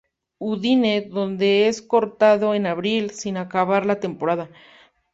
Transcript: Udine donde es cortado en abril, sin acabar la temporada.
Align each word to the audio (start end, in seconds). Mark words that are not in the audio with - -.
Udine 0.39 1.01
donde 1.03 1.67
es 1.67 1.83
cortado 1.83 2.55
en 2.55 2.65
abril, 2.65 3.11
sin 3.11 3.37
acabar 3.37 3.85
la 3.85 3.99
temporada. 3.99 4.49